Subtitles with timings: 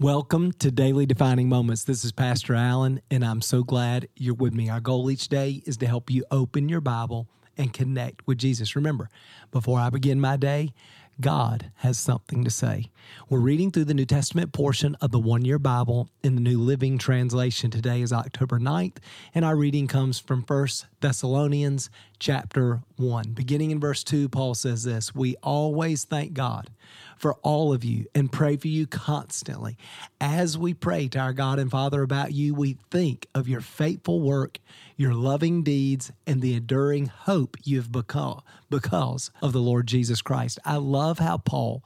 [0.00, 1.82] Welcome to Daily Defining Moments.
[1.82, 4.68] This is Pastor Allen, and I'm so glad you're with me.
[4.68, 8.76] Our goal each day is to help you open your Bible and connect with Jesus.
[8.76, 9.08] Remember,
[9.50, 10.72] before I begin my day,
[11.20, 12.92] God has something to say.
[13.28, 16.60] We're reading through the New Testament portion of the one year Bible in the New
[16.60, 17.72] Living Translation.
[17.72, 18.98] Today is October 9th,
[19.34, 20.68] and our reading comes from 1
[21.00, 21.90] Thessalonians
[22.20, 23.32] chapter 1.
[23.32, 26.70] Beginning in verse 2, Paul says this We always thank God
[27.16, 29.76] for all of you and pray for you constantly.
[30.20, 34.20] As we pray to our God and Father about you, we think of your faithful
[34.20, 34.58] work,
[34.96, 38.40] your loving deeds, and the enduring hope you have become
[38.70, 40.58] because of the Lord Jesus Christ.
[40.64, 41.82] I love how Paul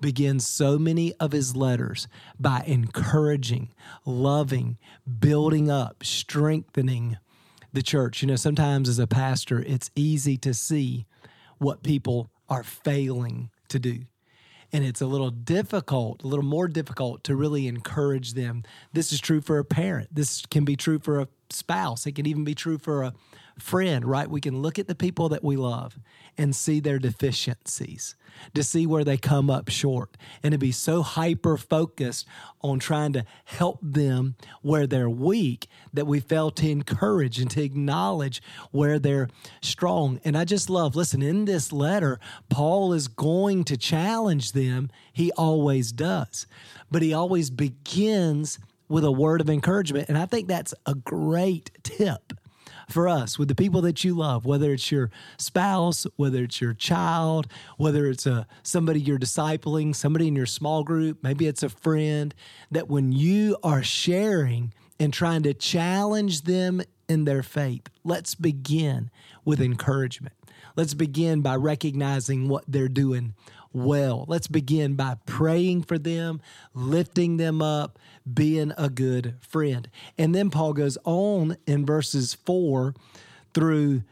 [0.00, 3.70] begins so many of his letters by encouraging,
[4.04, 4.78] loving,
[5.20, 7.18] building up, strengthening
[7.72, 8.22] the church.
[8.22, 11.06] You know, sometimes as a pastor, it's easy to see
[11.58, 14.04] what people are failing to do
[14.72, 18.62] and it's a little difficult, a little more difficult to really encourage them.
[18.92, 20.08] This is true for a parent.
[20.14, 22.06] This can be true for a spouse.
[22.06, 23.12] It can even be true for a
[23.58, 24.28] friend, right?
[24.28, 25.98] We can look at the people that we love
[26.38, 28.14] and see their deficiencies,
[28.54, 32.26] to see where they come up short, and to be so hyper focused
[32.62, 37.62] on trying to help them where they're weak that we fail to encourage and to
[37.62, 39.28] acknowledge where they're
[39.60, 40.20] strong.
[40.24, 44.90] And I just love, listen, in this letter, Paul is going to challenge them.
[45.12, 46.46] He always does,
[46.90, 48.58] but he always begins
[48.88, 50.08] with a word of encouragement.
[50.08, 52.32] And I think that's a great tip
[52.92, 56.74] for us with the people that you love, whether it's your spouse, whether it's your
[56.74, 61.68] child, whether it's a somebody you're discipling, somebody in your small group, maybe it's a
[61.68, 62.34] friend,
[62.70, 69.10] that when you are sharing and trying to challenge them in their faith, let's begin
[69.44, 70.34] with encouragement.
[70.76, 73.34] Let's begin by recognizing what they're doing
[73.72, 74.24] well.
[74.28, 76.40] Let's begin by praying for them,
[76.74, 77.98] lifting them up,
[78.32, 79.88] being a good friend.
[80.18, 82.94] And then Paul goes on in verses 4
[83.54, 84.02] through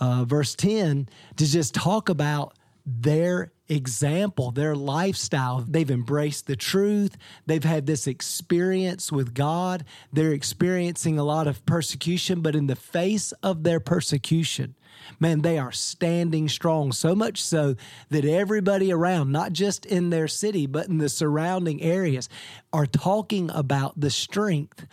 [0.00, 2.54] uh, verse 10 to just talk about
[2.90, 5.62] their example, their lifestyle.
[5.68, 7.18] They've embraced the truth.
[7.44, 9.84] They've had this experience with God.
[10.10, 14.74] They're experiencing a lot of persecution, but in the face of their persecution,
[15.20, 16.92] man, they are standing strong.
[16.92, 17.76] So much so
[18.08, 22.30] that everybody around, not just in their city, but in the surrounding areas,
[22.72, 24.86] are talking about the strength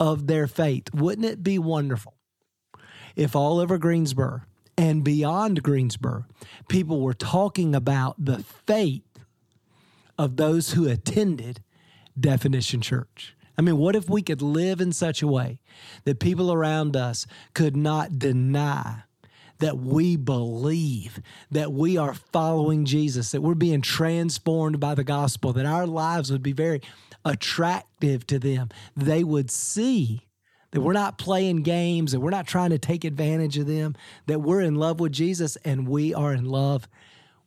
[0.00, 0.92] of their faith.
[0.94, 2.14] Wouldn't it be wonderful
[3.14, 4.40] if all over Greensboro
[4.76, 6.24] and beyond Greensboro,
[6.68, 9.02] people were talking about the faith
[10.18, 11.62] of those who attended
[12.18, 13.36] Definition Church?
[13.56, 15.60] I mean, what if we could live in such a way
[16.04, 19.02] that people around us could not deny
[19.58, 25.52] that we believe that we are following Jesus, that we're being transformed by the gospel,
[25.52, 26.80] that our lives would be very
[27.24, 28.70] attractive to them.
[28.96, 30.26] They would see
[30.72, 33.94] that we're not playing games, that we're not trying to take advantage of them,
[34.26, 36.88] that we're in love with Jesus and we are in love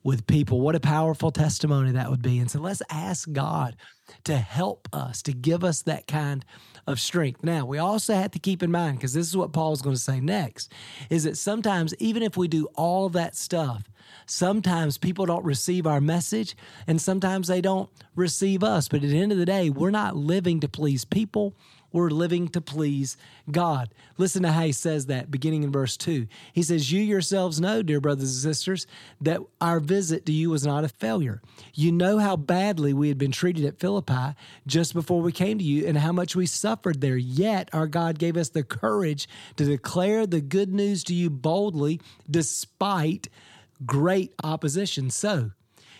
[0.02, 0.60] with people.
[0.60, 2.38] What a powerful testimony that would be.
[2.38, 3.76] And so let's ask God
[4.22, 6.44] to help us, to give us that kind
[6.86, 7.42] of strength.
[7.42, 10.00] Now, we also have to keep in mind, because this is what Paul's going to
[10.00, 10.72] say next,
[11.10, 13.82] is that sometimes, even if we do all that stuff,
[14.26, 16.56] sometimes people don't receive our message
[16.86, 18.86] and sometimes they don't receive us.
[18.86, 21.56] But at the end of the day, we're not living to please people.
[21.96, 23.16] We're living to please
[23.50, 23.88] God.
[24.18, 26.26] Listen to how he says that beginning in verse 2.
[26.52, 28.86] He says, You yourselves know, dear brothers and sisters,
[29.22, 31.40] that our visit to you was not a failure.
[31.72, 34.34] You know how badly we had been treated at Philippi
[34.66, 37.16] just before we came to you and how much we suffered there.
[37.16, 39.26] Yet our God gave us the courage
[39.56, 41.98] to declare the good news to you boldly
[42.30, 43.30] despite
[43.86, 45.08] great opposition.
[45.08, 45.52] So,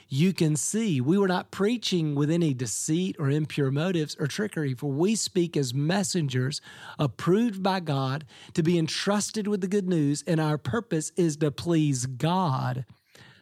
[0.09, 4.75] you can see we were not preaching with any deceit or impure motives or trickery,
[4.75, 6.61] for we speak as messengers
[6.99, 8.25] approved by God
[8.55, 12.85] to be entrusted with the good news, and our purpose is to please God,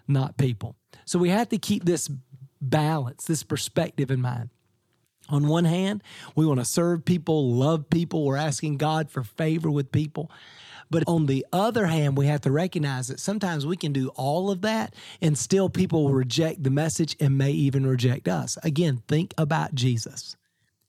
[0.08, 0.76] not people.
[1.04, 2.08] So we have to keep this
[2.60, 4.50] balance, this perspective in mind.
[5.28, 6.02] On one hand,
[6.34, 8.24] we want to serve people, love people.
[8.24, 10.30] We're asking God for favor with people.
[10.94, 14.48] But on the other hand, we have to recognize that sometimes we can do all
[14.48, 18.56] of that and still people will reject the message and may even reject us.
[18.62, 20.36] Again, think about Jesus.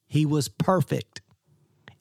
[0.05, 1.21] He was perfect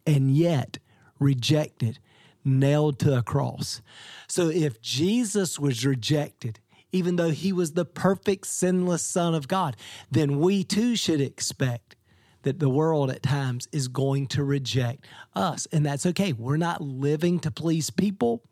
[0.07, 0.77] and yet
[1.19, 1.99] rejected,
[2.45, 3.81] nailed to a cross.
[4.29, 6.61] So if Jesus was rejected,
[6.93, 9.79] even though he was the perfect, sinless Son of God,
[10.11, 11.97] then we too should expect
[12.45, 15.05] that the world at times is going to reject
[15.35, 15.67] us.
[15.73, 16.33] And that's okay.
[16.33, 18.43] We're not living to please people,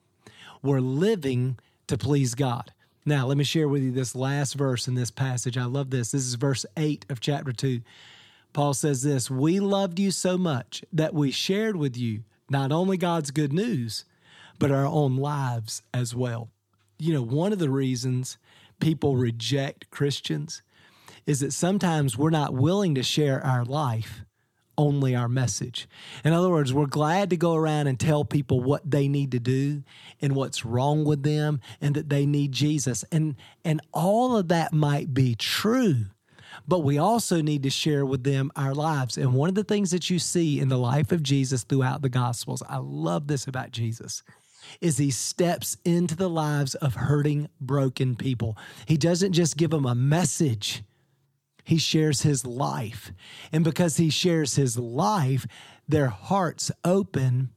[0.63, 2.73] we're living to please God.
[3.05, 5.59] Now, let me share with you this last verse in this passage.
[5.59, 6.13] I love this.
[6.13, 7.81] This is verse 8 of chapter 2.
[8.53, 12.97] Paul says this We loved you so much that we shared with you not only
[12.97, 14.05] God's good news,
[14.59, 16.51] but our own lives as well.
[16.99, 18.39] You know, one of the reasons
[18.79, 20.63] people reject Christians
[21.27, 24.23] is that sometimes we're not willing to share our life,
[24.77, 25.89] only our message.
[26.25, 29.39] In other words, we're glad to go around and tell people what they need to
[29.39, 29.83] do
[30.21, 33.05] and what's wrong with them and that they need Jesus.
[33.13, 36.07] And and all of that might be true
[36.67, 39.17] but we also need to share with them our lives.
[39.17, 42.09] And one of the things that you see in the life of Jesus throughout the
[42.09, 44.23] Gospels, I love this about Jesus.
[44.81, 48.57] Is he steps into the lives of hurting, broken people.
[48.87, 50.83] He doesn't just give them a message,
[51.65, 53.13] he shares his life.
[53.53, 55.47] And because he shares his life,
[55.89, 57.51] their hearts open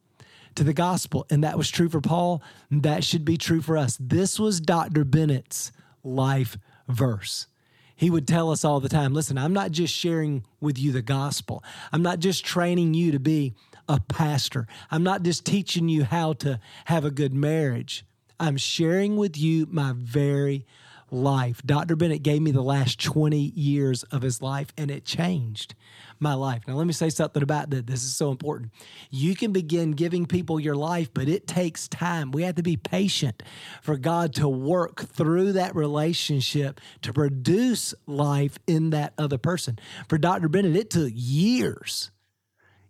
[0.55, 1.25] to the gospel.
[1.29, 2.41] And that was true for Paul.
[2.71, 3.97] That should be true for us.
[3.99, 5.03] This was Dr.
[5.03, 5.71] Bennett's
[6.03, 6.57] life
[6.87, 7.47] verse
[7.95, 11.01] he would tell us all the time listen, I'm not just sharing with you the
[11.01, 13.53] gospel, I'm not just training you to be
[13.87, 18.05] a pastor, I'm not just teaching you how to have a good marriage.
[18.37, 20.65] I'm sharing with you my very
[21.11, 21.61] life.
[21.65, 21.95] Dr.
[21.95, 25.75] Bennett gave me the last 20 years of his life, and it changed
[26.19, 26.63] my life.
[26.67, 27.87] Now, let me say something about that.
[27.87, 28.71] This is so important.
[29.09, 32.31] You can begin giving people your life, but it takes time.
[32.31, 33.43] We have to be patient
[33.81, 39.79] for God to work through that relationship to produce life in that other person.
[40.07, 40.49] For Dr.
[40.49, 42.11] Bennett, it took years,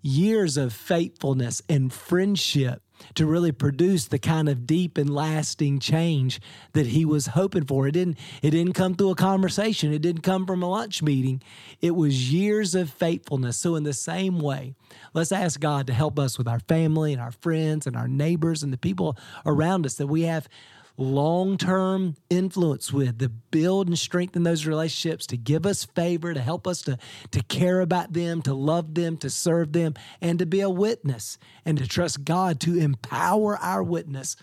[0.02, 2.82] years of faithfulness and friendship
[3.16, 6.40] to really produce the kind of deep and lasting change
[6.74, 7.88] that he was hoping for.
[7.88, 9.94] It didn't it didn't come through a conversation.
[9.94, 11.42] It didn't come from a lunch meeting.
[11.82, 13.58] It was years of faithfulness.
[13.58, 14.76] So in the same way,
[15.14, 18.64] let's ask God to help us with our family and our friends and our neighbors
[18.64, 20.48] and the people around us that we have
[20.98, 26.42] long term influence with, to build and strengthen those relationships, to give us favor, to
[26.42, 26.98] help us to,
[27.32, 31.38] to care about them, to love them, to serve them, and to be a witness,
[31.66, 34.36] and to trust God to empower our witness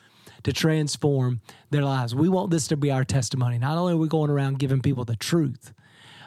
[0.42, 1.40] to transform
[1.70, 2.14] their lives.
[2.14, 3.58] We want this to be our testimony.
[3.58, 5.72] Not only are we going around giving people the truth,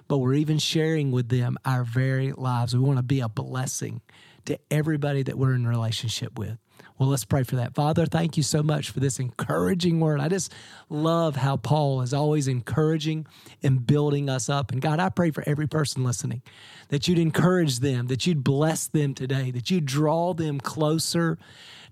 [0.07, 2.75] but we're even sharing with them our very lives.
[2.75, 4.01] We want to be a blessing
[4.45, 6.57] to everybody that we're in relationship with.
[6.97, 7.75] Well, let's pray for that.
[7.75, 10.21] Father, thank you so much for this encouraging word.
[10.21, 10.53] I just
[10.89, 13.27] love how Paul is always encouraging
[13.61, 14.71] and building us up.
[14.71, 16.41] And God, I pray for every person listening
[16.89, 21.37] that you'd encourage them, that you'd bless them today, that you'd draw them closer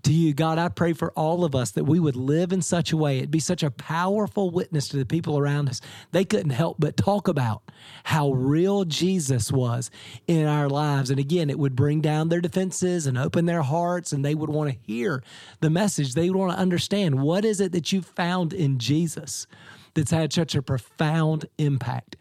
[0.04, 0.32] to you.
[0.32, 3.18] God, I pray for all of us that we would live in such a way,
[3.18, 5.80] it'd be such a powerful witness to the people around us.
[6.12, 7.62] They couldn't help but talk about
[8.04, 9.90] how real Jesus was
[10.26, 11.10] in our lives.
[11.10, 14.50] And again, it would bring down their defenses and open their hearts, and they would
[14.50, 15.22] want to hear
[15.60, 16.14] the message.
[16.14, 19.46] They want to understand what is it that you found in Jesus
[19.94, 22.16] that's had such a profound impact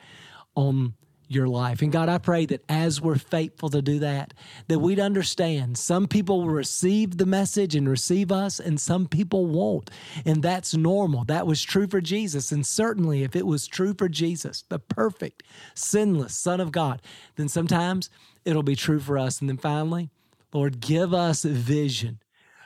[0.56, 0.94] on
[1.28, 1.82] your life.
[1.82, 4.34] And God, I pray that as we're faithful to do that,
[4.68, 9.46] that we'd understand some people will receive the message and receive us, and some people
[9.46, 9.90] won't.
[10.26, 11.26] And that's normal.
[11.26, 12.52] That was true for Jesus.
[12.52, 17.02] And certainly, if it was true for Jesus, the perfect, sinless Son of God,
[17.36, 18.10] then sometimes
[18.46, 19.40] it'll be true for us.
[19.40, 20.10] And then finally,
[20.54, 22.20] Lord, give us vision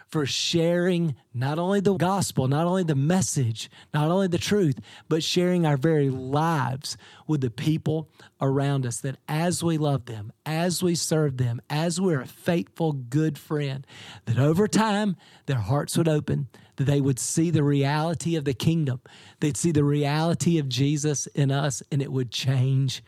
[0.09, 5.23] for sharing not only the gospel, not only the message, not only the truth, but
[5.23, 8.09] sharing our very lives with the people
[8.39, 9.01] around us.
[9.01, 13.85] That as we love them, as we serve them, as we're a faithful, good friend,
[14.25, 16.47] that over time their hearts would open,
[16.77, 19.01] that they would see the reality of the kingdom,
[19.39, 23.03] they'd see the reality of Jesus in us, and it would change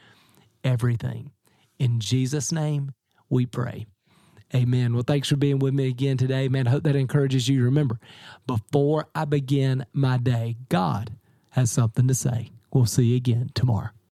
[0.63, 1.31] everything.
[1.77, 2.91] In Jesus' name,
[3.29, 3.85] we pray.
[4.53, 4.93] Amen.
[4.93, 6.67] Well, thanks for being with me again today, man.
[6.67, 7.63] I hope that encourages you.
[7.63, 7.99] Remember,
[8.47, 11.11] before I begin my day, God
[11.49, 12.49] has something to say.
[12.73, 13.89] We'll see you again tomorrow.